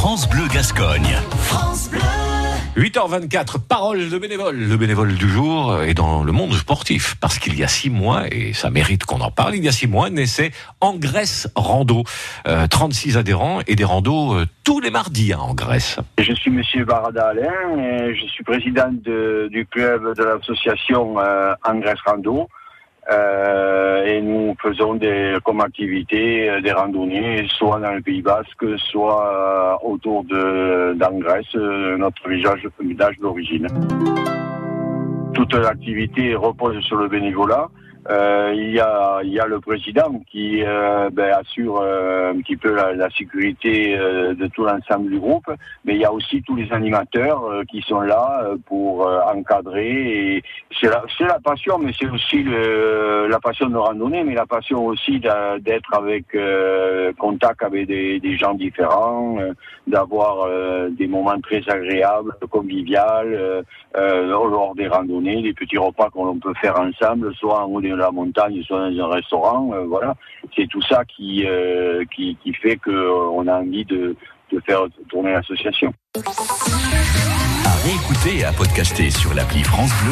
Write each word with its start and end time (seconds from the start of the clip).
France 0.00 0.26
Bleu 0.30 0.46
Gascogne. 0.50 1.14
8h24, 2.74 3.60
parole 3.68 4.08
de 4.08 4.18
bénévole. 4.18 4.56
Le 4.56 4.76
bénévole 4.78 5.12
du 5.14 5.28
jour 5.28 5.82
est 5.82 5.92
dans 5.92 6.24
le 6.24 6.32
monde 6.32 6.54
sportif. 6.54 7.16
Parce 7.20 7.38
qu'il 7.38 7.54
y 7.58 7.62
a 7.62 7.68
six 7.68 7.90
mois, 7.90 8.22
et 8.32 8.54
ça 8.54 8.70
mérite 8.70 9.04
qu'on 9.04 9.20
en 9.20 9.30
parle, 9.30 9.56
il 9.56 9.62
y 9.62 9.68
a 9.68 9.72
six 9.72 9.86
mois 9.86 10.08
naissait 10.08 10.52
En 10.80 10.94
Grèce 10.94 11.48
Rando. 11.54 12.04
Euh, 12.48 12.66
36 12.66 13.18
adhérents 13.18 13.58
et 13.66 13.76
des 13.76 13.84
randos 13.84 14.32
euh, 14.38 14.46
tous 14.64 14.80
les 14.80 14.90
mardis 14.90 15.34
hein, 15.34 15.38
en 15.40 15.52
Grèce. 15.52 15.98
Je 16.18 16.32
suis 16.32 16.50
Monsieur 16.50 16.86
Barada 16.86 17.28
Alain, 17.28 17.78
et 17.78 18.14
je 18.14 18.26
suis 18.26 18.42
président 18.42 18.88
de- 18.90 19.48
du 19.52 19.66
club 19.66 20.16
de 20.16 20.24
l'association 20.24 21.18
euh, 21.20 21.52
En 21.64 21.74
Grèce 21.78 21.98
Rando. 22.06 22.48
Euh, 23.10 24.04
et 24.04 24.22
nous 24.22 24.54
faisons 24.62 24.94
des, 24.94 25.36
comme 25.44 25.60
activité 25.60 26.48
euh, 26.48 26.60
des 26.60 26.70
randonnées, 26.70 27.44
soit 27.48 27.80
dans 27.80 27.92
le 27.92 28.00
Pays 28.00 28.22
Basque, 28.22 28.64
soit 28.78 29.26
euh, 29.82 29.88
autour 29.88 30.22
de 30.24 30.94
d'Angresse, 30.94 31.54
notre 31.54 32.28
village, 32.28 32.68
village 32.80 33.18
d'origine. 33.18 33.66
Toute 35.34 35.54
l'activité 35.54 36.34
repose 36.34 36.80
sur 36.84 36.98
le 36.98 37.08
bénévolat. 37.08 37.68
Euh, 38.08 38.52
il, 38.56 38.70
y 38.70 38.80
a, 38.80 39.20
il 39.22 39.32
y 39.32 39.40
a 39.40 39.46
le 39.46 39.60
président 39.60 40.22
qui 40.30 40.62
euh, 40.64 41.10
ben, 41.12 41.34
assure 41.34 41.80
euh, 41.82 42.32
un 42.32 42.40
petit 42.40 42.56
peu 42.56 42.74
la, 42.74 43.10
sécurité 43.10 43.96
de 43.96 44.46
tout 44.48 44.64
l'ensemble 44.64 45.10
du 45.10 45.18
groupe, 45.18 45.50
mais 45.84 45.94
il 45.94 46.00
y 46.00 46.04
a 46.04 46.12
aussi 46.12 46.42
tous 46.42 46.54
les 46.54 46.72
animateurs 46.72 47.42
qui 47.68 47.82
sont 47.82 48.00
là 48.00 48.44
pour 48.66 49.06
encadrer. 49.34 50.42
C'est 50.80 50.88
la, 50.88 51.02
la 51.20 51.40
passion, 51.40 51.78
mais 51.78 51.92
c'est 51.98 52.08
aussi 52.08 52.44
la 52.44 53.38
passion 53.40 53.68
de 53.68 53.76
randonnée, 53.76 54.22
mais 54.22 54.34
la 54.34 54.46
passion 54.46 54.86
aussi 54.86 55.20
d'être 55.20 55.92
avec 55.92 56.24
contact 57.18 57.62
avec 57.62 57.88
des, 57.88 58.20
des 58.20 58.36
gens 58.36 58.54
différents, 58.54 59.38
d'avoir 59.86 60.48
des 60.90 61.08
moments 61.08 61.40
très 61.40 61.62
agréables, 61.68 62.32
conviviales, 62.48 63.64
lors 63.96 64.74
des 64.76 64.88
randonnées, 64.88 65.42
des 65.42 65.52
petits 65.52 65.78
repas 65.78 66.10
qu'on 66.10 66.38
peut 66.38 66.54
faire 66.60 66.78
ensemble, 66.78 67.34
soit 67.34 67.64
en 67.64 67.66
haut 67.66 67.80
de 67.92 68.00
la 68.00 68.10
montagne, 68.10 68.62
soit 68.62 68.90
dans 68.90 69.04
un 69.04 69.08
restaurant. 69.14 69.70
euh, 69.74 69.84
voilà, 69.86 70.14
c'est 70.56 70.66
tout 70.68 70.82
ça 70.82 71.04
qui, 71.04 71.44
euh, 71.46 72.04
qui 72.14 72.36
qui 72.42 72.52
fait 72.54 72.76
que 72.76 72.90
euh, 72.90 73.50
a 73.50 73.58
envie 73.60 73.84
de, 73.84 74.16
de 74.52 74.60
faire 74.66 74.82
tourner 75.08 75.32
l'association. 75.32 75.92
À 77.64 77.74
réécouter 77.84 78.38
et 78.40 78.44
à 78.44 78.52
podcaster 78.52 79.10
sur 79.10 79.34
l'appli 79.34 79.62
France 79.62 79.92
Bleu 80.02 80.08